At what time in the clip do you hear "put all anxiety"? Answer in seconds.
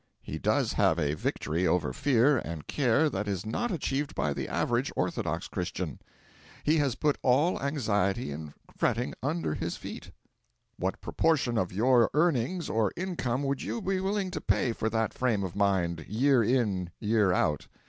6.95-8.31